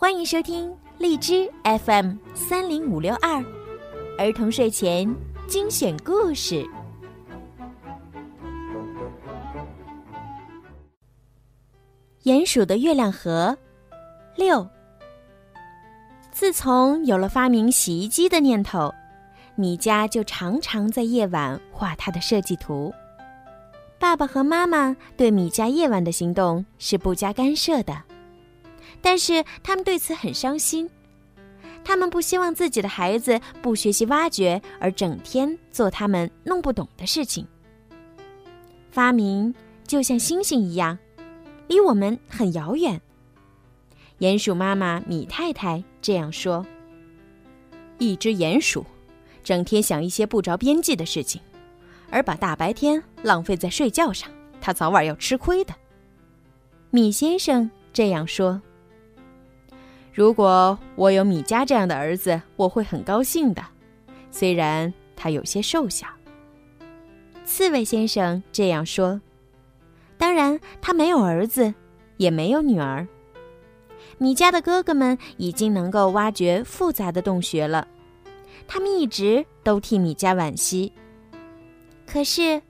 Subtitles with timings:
[0.00, 3.44] 欢迎收听荔枝 FM 三零五六二
[4.16, 5.12] 儿童睡前
[5.48, 6.64] 精选故事。
[12.22, 13.58] 鼹鼠的月亮河
[14.36, 14.64] 六。
[16.30, 18.94] 自从有了发明洗衣机的念头，
[19.56, 22.94] 米家就常常在夜晚画他的设计图。
[23.98, 28.04] 爸爸和妈妈对米家夜晚的行动是不加干涉的。
[29.00, 30.90] 但是他们对此很伤心，
[31.84, 37.46] 他们不希望自己的孩子不学习挖掘，而整天做他们弄不懂的事情。
[38.90, 39.54] 发明
[39.86, 40.98] 就像星星一样，
[41.68, 43.00] 离我们很遥远。
[44.18, 46.66] 鼹鼠妈妈米太太这样说
[47.98, 48.84] ：“一只鼹鼠，
[49.44, 51.40] 整天想一些不着边际的事情，
[52.10, 54.28] 而把大白天浪费在睡觉上，
[54.60, 55.72] 它早晚要吃亏的。”
[56.90, 58.60] 米先生这样说。
[60.18, 63.64] 如果我有米迦这样的儿子，我会很高兴的。
[64.32, 66.08] 虽然他有些瘦小。
[67.44, 69.20] 刺猬先生这样说。
[70.16, 71.72] 当然，他没有儿子，
[72.16, 73.06] 也没有女儿。
[74.18, 77.86] 米迦的哥哥们已经能够挖掘复杂的洞穴了，
[78.66, 80.92] 他们一直都替米迦惋惜。
[82.08, 82.60] 可是，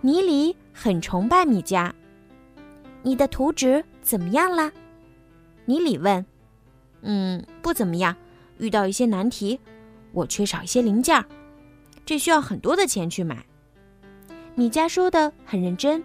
[0.00, 1.88] 尼里很崇拜米迦。
[3.02, 4.72] 你的图纸怎么样了？
[5.66, 6.26] 尼里问。
[7.08, 8.16] 嗯，不怎么样，
[8.58, 9.60] 遇到一些难题，
[10.10, 11.24] 我缺少一些零件，
[12.04, 13.46] 这需要很多的钱去买。
[14.56, 16.02] 米迦说的很认真，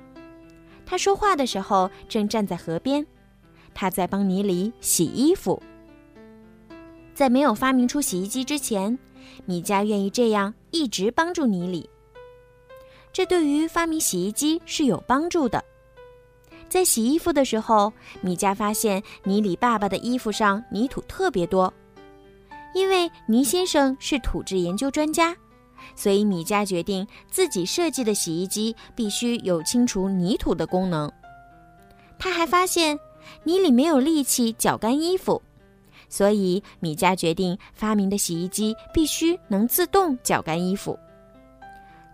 [0.85, 3.03] 他说话的时候正站在河边，
[3.73, 5.61] 他在帮尼里洗衣服。
[7.15, 8.99] 在没有发明出洗衣机之前，
[9.45, 11.89] 米迦愿意这样一直帮助尼里。
[13.11, 15.63] 这对于发明洗衣机是有帮助的。
[16.72, 17.91] 在洗衣服的时候，
[18.22, 21.72] 米加发现尼里爸爸的衣服上泥土特别多。
[22.73, 25.36] 因为尼先生是土质研究专家，
[25.98, 31.11] 所以米加决定自己设计的洗衣机必须有清除泥土的功能。
[32.17, 32.98] 他还发现
[33.43, 35.42] 泥里没有力气搅干衣服，
[36.08, 40.98] 所以米加决定发明的洗衣机必须能自动搅干衣服。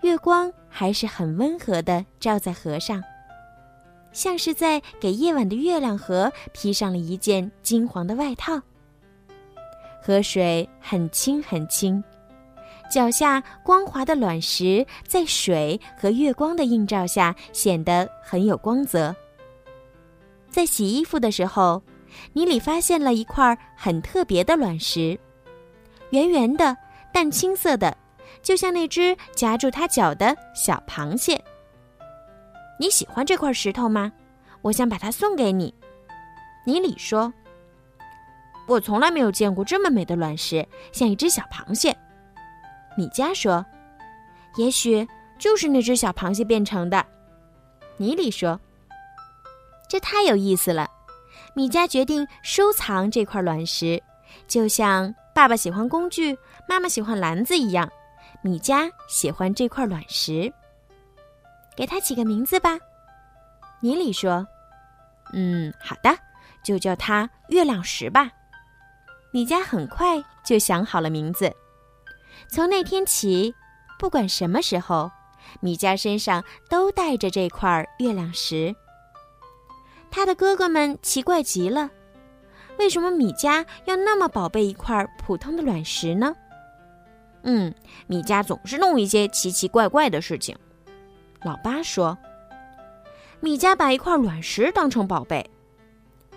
[0.01, 2.99] 月光还是很温和的照在河上。
[4.17, 8.59] 像是在给夜晚的月亮河披上了一件金黄的外套。
[10.01, 12.03] 河水很清很清，
[12.89, 19.15] 脚下光滑的卵石在水和月光的映照下显得很有光泽。
[20.49, 21.79] 在洗衣服的时候，
[22.33, 25.15] 尼里发现了一块很特别的卵石，
[26.09, 26.75] 圆圆的、
[27.13, 27.95] 淡青色的，
[28.41, 31.39] 就像那只夹住它脚的小螃蟹。
[32.79, 34.11] 你喜欢这块石头吗？
[34.61, 35.73] 我想把它送给你。
[36.65, 37.33] 尼里说
[38.67, 41.95] ：“我从来没有见过这么美的卵石，像一只小螃蟹。”
[42.97, 43.65] 米加说
[44.57, 45.07] ：“也许
[45.39, 47.05] 就是那只小螃蟹变成的。”
[47.97, 48.59] 尼里说
[49.87, 50.89] ：“这太有意思了。”
[51.53, 54.01] 米加决定收藏这块卵石，
[54.47, 57.89] 就像爸爸喜欢工具，妈妈喜欢篮子一样，
[58.41, 60.51] 米加喜欢这块卵石。
[61.77, 62.79] 给它起个名字吧，
[63.81, 64.47] 尼里说
[65.31, 66.17] ：“嗯，好的，
[66.63, 68.31] 就叫它月亮石吧。”
[69.31, 71.53] 米迦很快就想好了名字。
[72.49, 73.53] 从那天起，
[73.99, 75.11] 不管什么时候，
[75.59, 78.75] 米迦身上都带着这块月亮石。
[80.09, 81.91] 他的哥哥们奇怪极了：
[82.79, 86.33] 为什么米迦要那么宝贝一块普通的卵石呢？
[87.43, 87.71] 嗯，
[88.07, 90.57] 米迦总是弄一些奇奇怪怪的事情。
[91.43, 92.17] 老八说
[93.39, 95.49] ：“米加把一块卵石当成宝贝。”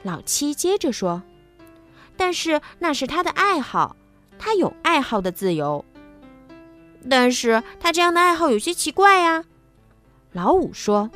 [0.02, 1.22] 老七接着说
[2.16, 3.96] ：“但是那是他的爱好，
[4.38, 5.84] 他有爱好的自由。
[7.08, 9.44] 但是他这样的爱好有些奇怪呀。”
[10.32, 11.10] 老五说：“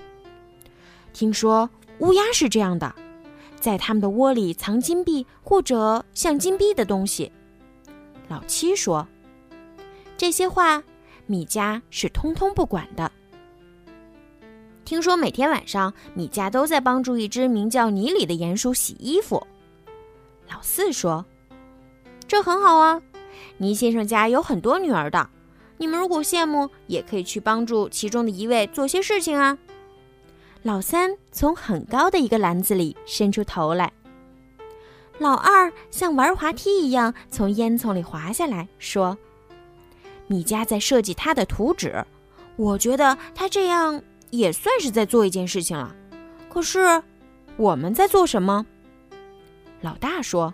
[1.12, 2.95] 听说乌鸦是这样的，
[3.60, 7.30] 在他们的窝里藏金币或者像金币的东西。”
[8.28, 9.07] 老七说
[10.16, 10.83] ：“这些话，
[11.27, 13.13] 米加是通通不管的。”
[14.94, 19.44] 听说每天晚上米家都在帮助一只名叫尼里的鼹鼠洗衣服。
[20.48, 21.26] 老四说
[22.28, 23.02] ：“这很好啊，
[23.58, 25.28] 尼先生家有很多女儿的，
[25.78, 29.58] 你们如果羡慕，也可以去帮助其中的一位做些事情啊。”
[30.62, 33.92] 老三从很高的一个篮子里伸出头来。
[35.18, 39.18] 老二像玩滑梯一样从烟囱里滑下来，说
[40.28, 42.06] ：“米家在设计他的图纸，
[42.54, 44.00] 我觉得他这样。”
[44.36, 45.95] 也算是在做一件事情了，
[46.48, 47.03] 可是
[47.57, 48.66] 我们在做什么？
[49.81, 50.53] 老大说：“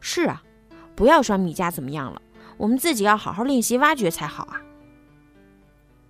[0.00, 0.42] 是啊，
[0.96, 2.20] 不要说米迦怎么样了，
[2.56, 4.60] 我们自己要好好练习挖掘才好啊。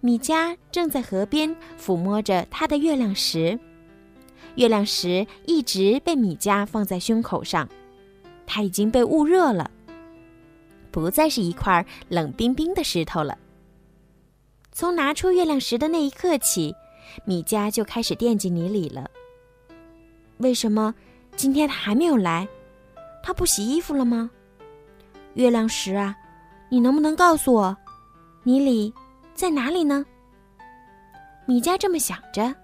[0.01, 3.59] 米迦正在河边抚摸着他的月亮石，
[4.55, 7.69] 月亮石一直被米迦放在胸口上，
[8.47, 9.71] 它已经被捂热了，
[10.91, 13.37] 不再是一块冷冰冰的石头了。
[14.79, 16.77] 从拿出月亮石的那一刻起，
[17.25, 19.11] 米迦就开始惦记尼里了。
[20.37, 20.95] 为什么
[21.35, 22.47] 今天他还没有来？
[23.23, 24.31] 他不洗衣服了吗？
[25.33, 26.15] 月亮石啊，
[26.69, 27.75] 你能不能告诉我，
[28.43, 28.93] 尼里
[29.33, 30.05] 在哪里呢？
[31.47, 32.55] 米迦这么想着，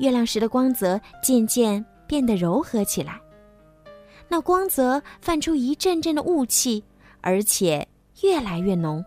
[0.00, 3.18] 月亮石的光泽渐渐变得柔和起来，
[4.28, 6.84] 那光泽泛出一阵阵的雾气，
[7.22, 7.88] 而且
[8.20, 9.02] 越来越浓。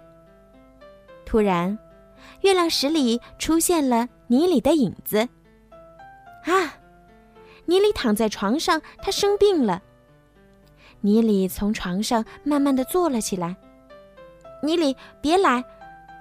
[1.23, 1.77] 突然，
[2.41, 5.27] 月亮石里出现了尼里的影子。
[6.45, 6.77] 啊！
[7.65, 9.81] 尼里躺在床上，他生病了。
[11.01, 13.55] 尼里从床上慢慢的坐了起来。
[14.63, 15.63] 尼里，别来，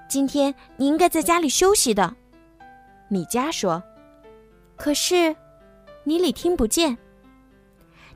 [0.08, 2.14] 今天你应该在家里休息的。
[3.08, 3.82] 米迦说。
[4.76, 5.34] 可是，
[6.04, 6.96] 尼里听不见。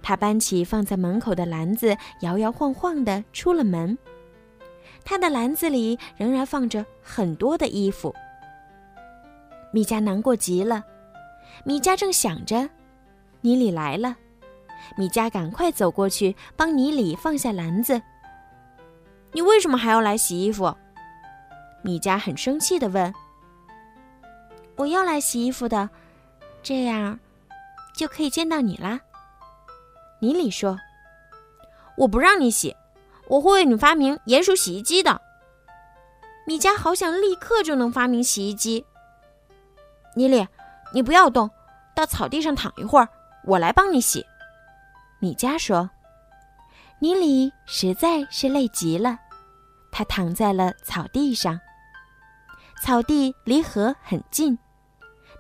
[0.03, 3.99] 他搬起放在门口的篮子，摇摇晃晃的出了门。
[5.05, 8.15] 他的篮子里仍然放着很多的衣服。
[9.73, 10.85] 米迦难过极了。
[11.65, 12.69] 米迦正想着。
[13.41, 14.17] 尼里来了，
[14.97, 18.01] 米迦赶快走过去帮尼里放下篮子。
[19.33, 20.75] 你为什么还要来洗衣服？
[21.83, 23.13] 米迦很生气的问。
[24.77, 25.91] 我要来洗衣服的，
[26.63, 27.21] 这样
[27.95, 28.99] 就可以见到你啦。
[30.21, 30.79] 尼里说
[31.99, 32.75] ：“我不让你洗，
[33.29, 35.21] 我会为你发明鼹鼠洗衣机的。”
[36.47, 38.85] 米迦好想立刻就能发明洗衣机。
[40.15, 40.47] 尼里，
[40.93, 41.51] 你不要动，
[41.95, 43.09] 到草地上躺一会儿。
[43.47, 44.25] 我来帮你洗，
[45.19, 45.91] 米迦说
[47.01, 49.19] ：“尼里实在是累极了，
[49.91, 51.61] 他躺在了草地上。
[52.83, 54.59] 草地离河很近，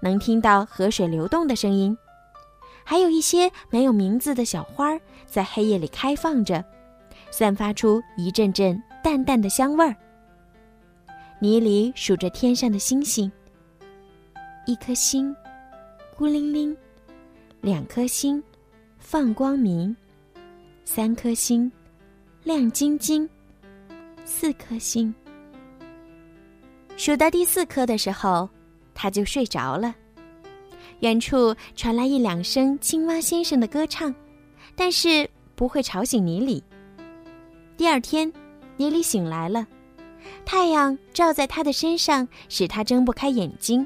[0.00, 1.96] 能听到河水流动的声音，
[2.82, 6.64] 还有一些没有名字的小花在黑夜里开放着，
[7.36, 9.92] 散发出一阵阵淡淡的香味儿。
[11.40, 13.30] 泥里数着天上的星星，
[14.66, 15.34] 一颗星，
[16.16, 16.76] 孤零零。”
[17.60, 18.40] 两颗星，
[18.98, 19.92] 放光明；
[20.84, 21.72] 三颗星，
[22.44, 23.28] 亮晶晶；
[24.24, 25.12] 四颗星。
[26.96, 28.48] 数到第四颗的时候，
[28.94, 29.92] 他就睡着了。
[31.00, 34.14] 远处传来一两声青蛙先生的歌唱，
[34.76, 36.62] 但是不会吵醒泥里。
[37.76, 38.32] 第二天，
[38.76, 39.66] 尼里醒来了，
[40.44, 43.84] 太阳照在他的身上，使他睁不开眼睛。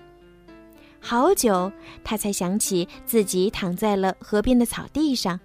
[1.00, 1.73] 好久，
[2.05, 5.40] 他才想起自己躺在了河边的草地上。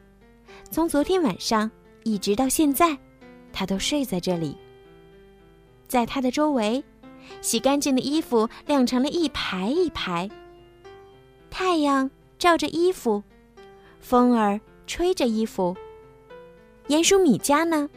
[0.70, 1.72] 从昨天晚上
[2.04, 2.98] 一直到现在，
[3.54, 4.58] 他都睡在这里。
[5.88, 6.84] 在他的周围，
[7.42, 10.30] 洗干净的衣服晾成了一排一排。
[11.50, 13.24] 太阳照着衣服，
[14.02, 15.78] 风儿吹着衣服。
[16.90, 17.90] 鼹鼠米家呢？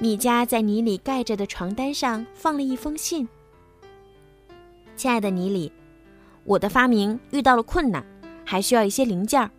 [0.00, 3.28] 米迦在泥里盖着的床单上放了一封信。
[4.96, 5.72] 亲爱的尼里。
[6.44, 8.02] 我的发明遇到了困难，
[8.42, 9.50] 还需要一些零件儿。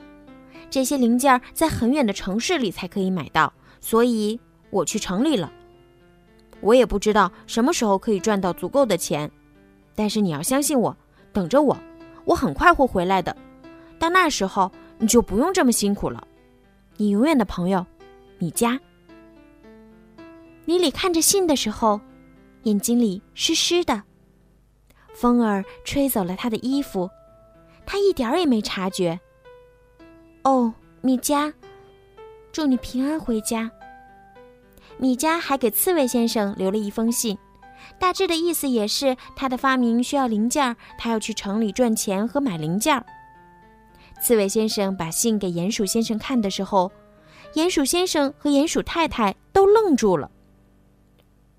[0.71, 4.39] 这些零件儿在很远的城市里才可以买到，所以
[4.71, 5.51] 我去城里了。
[6.61, 9.29] 我也不知道什么时候可以赚到足够的钱，
[9.93, 10.97] 但是你要相信我，
[11.31, 11.77] 等着我，
[12.25, 13.35] 我很快会回来的。
[13.99, 16.27] 到那时候你就不用这么辛苦了。
[16.97, 17.85] 你永远的朋友，
[18.39, 18.79] 米迦。
[20.69, 21.99] 尼里看着信的时候，
[22.61, 24.03] 眼睛里湿湿的。
[25.15, 27.09] 风儿吹走了他的衣服，
[27.87, 29.19] 他一点儿也没察觉。
[30.43, 30.71] 哦，
[31.01, 31.51] 米迦，
[32.51, 33.71] 祝你平安回家。
[34.99, 37.35] 米迦还给刺猬先生留了一封信，
[37.97, 43.03] 大致的意思也是他的发明需要零件，他要去城里赚钱和买零件。
[44.21, 46.91] 刺猬先生把信给鼹鼠先生看的时候，
[47.55, 50.29] 鼹鼠先生和鼹鼠太太都愣住了。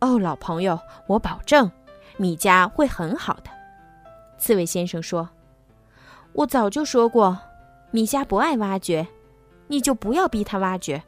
[0.00, 1.71] 哦，老朋友，我保证。
[2.16, 3.50] 米家会很好的，
[4.37, 5.26] 刺猬先生说
[6.35, 7.38] ：“我早就说过，
[7.90, 9.07] 米家不爱挖掘，
[9.69, 11.02] 你就不要逼他挖掘。”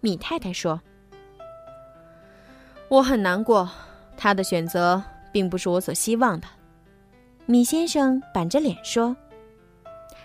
[0.00, 0.80] 米太太说
[2.88, 3.68] ：“我很难过，
[4.16, 6.48] 他的选择并不是我所希望的。”
[7.44, 9.14] 米先生板着脸说：“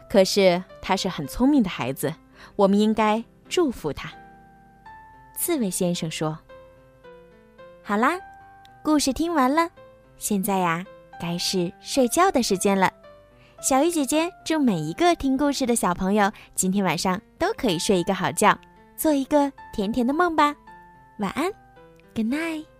[0.07, 2.13] 可是他是很聪明的孩子，
[2.55, 4.09] 我们应该祝福他。”
[5.35, 6.39] 刺猬先生说
[7.85, 8.19] ：“好啦。”
[8.83, 9.69] 故事听完了，
[10.17, 10.83] 现在呀，
[11.21, 12.91] 该是睡觉的时间了。
[13.61, 18.55] 小鱼姐姐祝每一个听故事的小朋友今天晚上都可以睡一个好觉。
[18.95, 20.55] 做一个甜甜的梦吧。
[21.19, 21.51] 晚安
[22.13, 22.74] ，Good night。